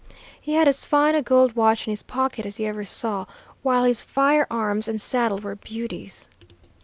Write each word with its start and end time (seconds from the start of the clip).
"He 0.41 0.53
had 0.55 0.67
as 0.67 0.83
fine 0.83 1.13
a 1.13 1.21
gold 1.21 1.55
watch 1.55 1.85
in 1.87 1.91
his 1.91 2.01
pocket 2.01 2.43
as 2.43 2.59
you 2.59 2.65
ever 2.65 2.85
saw, 2.85 3.27
while 3.61 3.83
his 3.83 4.01
firearms 4.01 4.87
and 4.87 4.99
saddle 4.99 5.37
were 5.37 5.53
beauties. 5.55 6.27